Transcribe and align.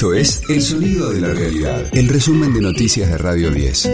Esto 0.00 0.14
es 0.14 0.40
El 0.48 0.62
Sonido 0.62 1.10
de 1.10 1.20
la 1.20 1.28
Realidad, 1.28 1.84
el 1.92 2.08
resumen 2.08 2.54
de 2.54 2.62
noticias 2.62 3.10
de 3.10 3.18
Radio 3.18 3.50
10. 3.50 3.90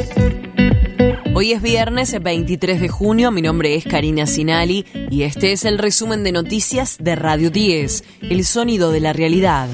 Hoy 1.35 1.51
es 1.51 1.61
viernes 1.61 2.17
23 2.22 2.80
de 2.80 2.88
junio, 2.88 3.32
mi 3.32 3.43
nombre 3.43 3.75
es 3.75 3.85
Karina 3.85 4.24
Sinali 4.24 4.87
y 5.11 5.22
este 5.22 5.50
es 5.50 5.64
el 5.64 5.79
resumen 5.79 6.22
de 6.22 6.30
noticias 6.30 6.98
de 7.00 7.16
Radio 7.16 7.50
10, 7.50 8.04
El 8.21 8.45
Sonido 8.45 8.92
de 8.92 9.01
la 9.01 9.15
Realidad. 9.15 9.69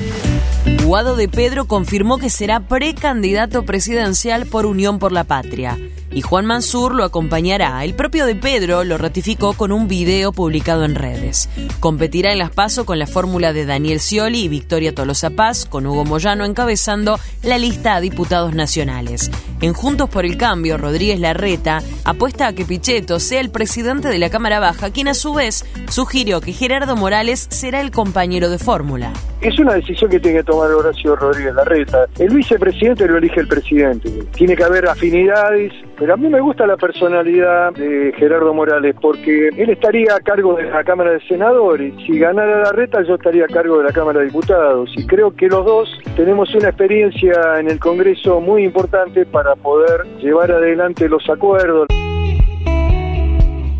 Guado 0.86 1.16
de 1.16 1.28
Pedro 1.28 1.66
confirmó 1.66 2.16
que 2.16 2.30
será 2.30 2.66
precandidato 2.66 3.66
presidencial 3.66 4.46
por 4.46 4.64
Unión 4.64 4.98
por 4.98 5.12
la 5.12 5.24
Patria 5.24 5.78
y 6.14 6.20
Juan 6.20 6.46
Mansur 6.46 6.94
lo 6.94 7.04
acompañará. 7.04 7.84
El 7.84 7.94
propio 7.94 8.26
de 8.26 8.34
Pedro 8.34 8.84
lo 8.84 8.98
ratificó 8.98 9.54
con 9.54 9.72
un 9.72 9.88
video 9.88 10.32
publicado 10.32 10.84
en 10.84 10.94
redes. 10.94 11.48
Competirá 11.80 12.32
en 12.32 12.38
las 12.38 12.50
PASO 12.50 12.84
con 12.84 12.98
la 12.98 13.06
fórmula 13.06 13.52
de 13.52 13.66
Daniel 13.66 14.00
Scioli 14.00 14.42
y 14.42 14.48
Victoria 14.48 14.94
Tolosa 14.94 15.30
Paz, 15.30 15.64
con 15.64 15.86
Hugo 15.86 16.04
Moyano 16.04 16.44
encabezando 16.44 17.18
la 17.42 17.58
lista 17.58 17.94
a 17.94 18.00
diputados 18.00 18.54
nacionales. 18.54 19.30
En 19.60 19.72
Juntos 19.72 20.08
por 20.08 20.24
el 20.24 20.36
Cambio, 20.36 20.76
Rodríguez 20.76 21.20
Larreta 21.20 21.82
apuesta 22.04 22.48
a 22.48 22.52
que 22.52 22.64
Pichetto 22.64 23.20
sea 23.20 23.40
el 23.40 23.50
presidente 23.50 24.08
de 24.08 24.18
la 24.18 24.30
Cámara 24.30 24.60
Baja, 24.60 24.90
quien 24.90 25.08
a 25.08 25.14
su 25.14 25.34
vez 25.34 25.64
sugirió 25.88 26.40
que 26.40 26.52
Gerardo 26.52 26.96
Morales 26.96 27.46
será 27.50 27.80
el 27.80 27.90
compañero 27.90 28.50
de 28.50 28.58
fórmula. 28.58 29.12
Es 29.42 29.58
una 29.58 29.74
decisión 29.74 30.08
que 30.08 30.20
tiene 30.20 30.38
que 30.38 30.44
tomar 30.44 30.70
Horacio 30.70 31.16
Rodríguez 31.16 31.52
Larreta. 31.56 32.06
El 32.16 32.32
vicepresidente 32.32 33.08
lo 33.08 33.18
elige 33.18 33.40
el 33.40 33.48
presidente. 33.48 34.08
Tiene 34.36 34.54
que 34.54 34.62
haber 34.62 34.88
afinidades, 34.88 35.72
pero 35.98 36.14
a 36.14 36.16
mí 36.16 36.28
me 36.28 36.40
gusta 36.40 36.64
la 36.64 36.76
personalidad 36.76 37.72
de 37.72 38.12
Gerardo 38.16 38.54
Morales 38.54 38.94
porque 39.02 39.48
él 39.48 39.70
estaría 39.70 40.14
a 40.14 40.20
cargo 40.20 40.54
de 40.54 40.70
la 40.70 40.84
Cámara 40.84 41.10
de 41.10 41.20
Senadores. 41.26 41.92
Si 42.06 42.20
ganara 42.20 42.62
Larreta, 42.62 43.02
yo 43.02 43.16
estaría 43.16 43.46
a 43.46 43.48
cargo 43.48 43.78
de 43.78 43.84
la 43.84 43.92
Cámara 43.92 44.20
de 44.20 44.26
Diputados. 44.26 44.90
Y 44.96 45.04
creo 45.08 45.34
que 45.34 45.48
los 45.48 45.64
dos 45.64 45.88
tenemos 46.14 46.54
una 46.54 46.68
experiencia 46.68 47.58
en 47.58 47.68
el 47.68 47.80
Congreso 47.80 48.40
muy 48.40 48.62
importante 48.62 49.26
para 49.26 49.56
poder 49.56 50.06
llevar 50.20 50.52
adelante 50.52 51.08
los 51.08 51.28
acuerdos. 51.28 51.88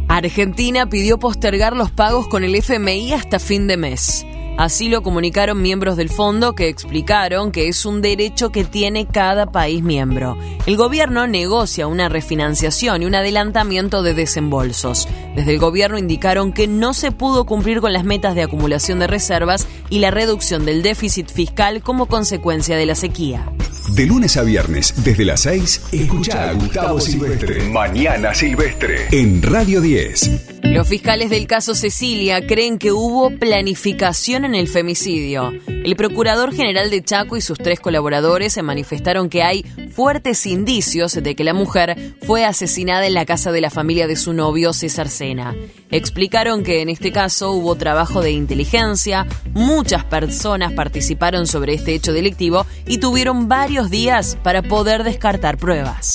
Argentina 0.09 0.89
pidió 0.89 1.19
postergar 1.19 1.77
los 1.77 1.93
pagos 1.93 2.27
con 2.27 2.43
el 2.43 2.57
FMI 2.57 3.13
hasta 3.13 3.39
fin 3.39 3.69
de 3.69 3.77
mes. 3.77 4.27
Así 4.63 4.89
lo 4.89 5.03
comunicaron 5.03 5.61
miembros 5.61 5.97
del 5.97 6.09
fondo 6.09 6.55
que 6.55 6.69
explicaron 6.69 7.51
que 7.51 7.67
es 7.67 7.85
un 7.85 8.01
derecho 8.01 8.53
que 8.53 8.63
tiene 8.63 9.09
cada 9.09 9.47
país 9.47 9.83
miembro. 9.83 10.39
El 10.67 10.77
gobierno 10.77 11.27
negocia 11.27 11.89
una 11.89 12.09
refinanciación 12.09 13.03
y 13.03 13.07
un 13.07 13.17
adelantamiento 13.17 14.05
de 14.05 14.15
desembolsos. 14.15 15.09
Desde 15.35 15.51
el 15.51 15.59
gobierno 15.59 15.99
indicaron 15.99 16.53
que 16.53 16.69
no 16.69 16.95
se 16.95 17.11
pudo 17.11 17.45
cumplir 17.45 17.81
con 17.81 17.93
las 17.93 18.05
metas 18.05 18.37
de 18.37 18.45
acumulación 18.45 19.01
de 19.01 19.09
reservas 19.09 19.67
y 19.91 19.99
la 19.99 20.13
reducción 20.13 20.65
del 20.65 20.85
déficit 20.85 21.29
fiscal 21.29 21.83
como 21.83 22.07
consecuencia 22.07 22.77
de 22.77 22.87
la 22.87 22.95
sequía. 22.95 23.51
De 23.97 24.07
lunes 24.07 24.37
a 24.37 24.45
viernes, 24.45 24.95
desde 25.03 25.25
las 25.25 25.41
6, 25.41 25.87
escucha 25.91 26.51
a 26.51 26.53
Gustavo 26.53 27.01
Silvestre. 27.01 27.69
Mañana 27.69 28.33
Silvestre. 28.33 29.09
En 29.11 29.43
Radio 29.43 29.81
10. 29.81 30.52
Los 30.63 30.89
fiscales 30.89 31.29
del 31.31 31.47
caso 31.47 31.75
Cecilia 31.75 32.47
creen 32.47 32.79
que 32.79 32.93
hubo 32.93 33.31
planificación 33.31 34.45
en 34.45 34.55
el 34.55 34.69
femicidio. 34.69 35.53
El 35.67 35.97
procurador 35.97 36.55
general 36.55 36.91
de 36.91 37.03
Chaco 37.03 37.37
y 37.37 37.41
sus 37.41 37.59
tres 37.59 37.81
colaboradores 37.81 38.53
se 38.53 38.63
manifestaron 38.63 39.29
que 39.29 39.43
hay 39.43 39.65
fuertes 39.93 40.47
indicios 40.47 41.15
de 41.15 41.35
que 41.35 41.45
la 41.45 41.53
mujer 41.53 42.15
fue 42.23 42.45
asesinada 42.45 43.07
en 43.07 43.15
la 43.15 43.27
casa 43.27 43.53
de 43.53 43.61
la 43.61 43.71
familia 43.71 44.07
de 44.07 44.17
su 44.17 44.33
novio 44.33 44.73
César 44.73 45.09
Sena. 45.09 45.55
Explicaron 45.91 46.63
que 46.63 46.81
en 46.81 46.89
este 46.89 47.13
caso 47.13 47.53
hubo 47.53 47.75
trabajo 47.77 48.23
de 48.23 48.31
inteligencia, 48.31 49.27
muchas 49.53 50.05
personas 50.05 50.73
participaron 50.73 51.47
sobre 51.47 51.75
este 51.75 51.95
hecho 51.95 52.13
delictivo 52.13 52.67
y 52.87 52.99
tuvieron 52.99 53.49
varios 53.49 53.91
días 53.91 54.39
para 54.43 54.63
poder 54.63 55.05
descartar 55.05 55.59
pruebas. 55.59 56.15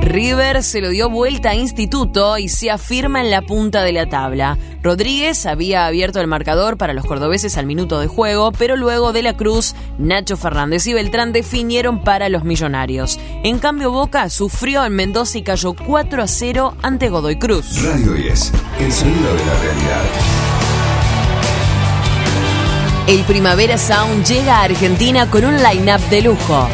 River 0.00 0.62
se 0.62 0.80
lo 0.80 0.88
dio 0.88 1.10
vuelta 1.10 1.50
a 1.50 1.54
Instituto 1.54 2.38
y 2.38 2.48
se 2.48 2.70
afirma 2.70 3.20
en 3.20 3.30
la 3.30 3.42
punta 3.42 3.82
de 3.82 3.92
la 3.92 4.06
tabla. 4.08 4.58
Rodríguez 4.82 5.46
había 5.46 5.86
abierto 5.86 6.20
el 6.20 6.26
marcador 6.26 6.78
para 6.78 6.94
los 6.94 7.04
cordobeses 7.04 7.58
al 7.58 7.66
minuto 7.66 8.00
de 8.00 8.06
juego, 8.06 8.50
pero 8.52 8.76
luego 8.76 9.12
de 9.12 9.22
la 9.22 9.34
Cruz, 9.34 9.74
Nacho 9.98 10.36
Fernández 10.36 10.86
y 10.86 10.94
Beltrán 10.94 11.32
definieron 11.32 12.02
para 12.02 12.28
los 12.28 12.44
millonarios. 12.44 13.20
En 13.44 13.58
cambio, 13.58 13.92
Boca 13.92 14.30
sufrió 14.30 14.84
en 14.84 14.94
Mendoza 14.94 15.38
y 15.38 15.42
cayó 15.42 15.74
4 15.74 16.22
a 16.22 16.26
0 16.26 16.76
ante 16.82 17.08
Godoy 17.08 17.38
Cruz. 17.38 17.82
Radio 17.82 18.14
10, 18.14 18.52
el 18.80 18.92
sonido 18.92 19.34
de 19.34 19.46
la 19.46 19.54
realidad. 19.60 20.02
El 23.06 23.24
Primavera 23.24 23.76
Sound 23.76 24.24
llega 24.24 24.58
a 24.58 24.62
Argentina 24.62 25.28
con 25.28 25.44
un 25.44 25.56
line-up 25.56 26.00
de 26.10 26.22
lujo. 26.22 26.68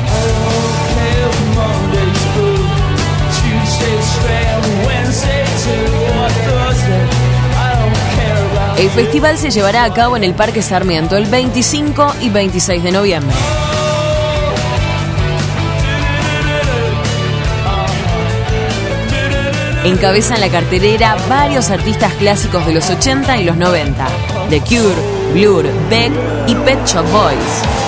El 8.78 8.90
festival 8.90 9.38
se 9.38 9.50
llevará 9.50 9.84
a 9.84 9.92
cabo 9.94 10.18
en 10.18 10.24
el 10.24 10.34
Parque 10.34 10.60
Sarmiento 10.60 11.16
el 11.16 11.24
25 11.26 12.16
y 12.20 12.28
26 12.28 12.82
de 12.82 12.92
noviembre. 12.92 13.34
Encabezan 19.84 20.40
la 20.40 20.50
cartelera 20.50 21.16
varios 21.28 21.70
artistas 21.70 22.12
clásicos 22.14 22.66
de 22.66 22.74
los 22.74 22.90
80 22.90 23.38
y 23.38 23.44
los 23.44 23.56
90, 23.56 24.08
The 24.50 24.60
Cure, 24.60 25.32
Blur, 25.32 25.64
Beck 25.88 26.12
y 26.46 26.54
Pet 26.56 26.84
Shop 26.86 27.06
Boys. 27.10 27.85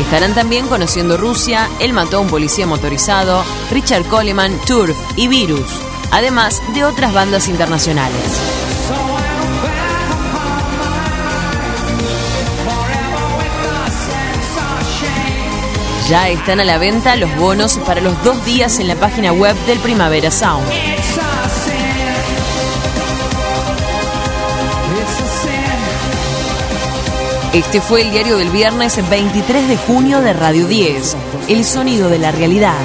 Estarán 0.00 0.34
también 0.34 0.66
conociendo 0.66 1.18
Rusia, 1.18 1.68
Él 1.78 1.92
mató 1.92 2.16
a 2.16 2.20
un 2.20 2.28
policía 2.28 2.66
motorizado, 2.66 3.44
Richard 3.70 4.04
Coleman, 4.06 4.58
Turf 4.66 4.96
y 5.14 5.28
Virus, 5.28 5.68
además 6.10 6.62
de 6.74 6.84
otras 6.84 7.12
bandas 7.12 7.48
internacionales. 7.48 8.40
Ya 16.08 16.28
están 16.28 16.58
a 16.58 16.64
la 16.64 16.78
venta 16.78 17.14
los 17.14 17.36
bonos 17.36 17.78
para 17.86 18.00
los 18.00 18.20
dos 18.24 18.44
días 18.44 18.80
en 18.80 18.88
la 18.88 18.96
página 18.96 19.32
web 19.32 19.54
del 19.66 19.78
Primavera 19.78 20.30
Sound. 20.30 20.66
Este 27.52 27.80
fue 27.80 28.02
el 28.02 28.12
diario 28.12 28.36
del 28.36 28.48
viernes 28.50 28.96
23 29.10 29.68
de 29.68 29.76
junio 29.76 30.20
de 30.20 30.32
Radio 30.32 30.68
10, 30.68 31.16
El 31.48 31.64
sonido 31.64 32.08
de 32.08 32.20
la 32.20 32.30
realidad. 32.30 32.78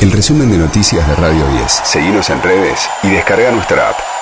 El 0.00 0.12
resumen 0.12 0.48
de 0.48 0.58
noticias 0.58 1.08
de 1.08 1.16
Radio 1.16 1.44
10. 1.48 1.72
Seguimos 1.82 2.30
en 2.30 2.40
redes 2.40 2.88
y 3.02 3.08
descarga 3.08 3.50
nuestra 3.50 3.90
app. 3.90 4.19